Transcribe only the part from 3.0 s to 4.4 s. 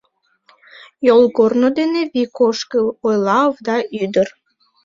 ойла овда ӱдыр.